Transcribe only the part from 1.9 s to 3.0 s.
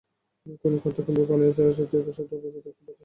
পর সপ্তাহ বেঁচে থাকতে পারে সে।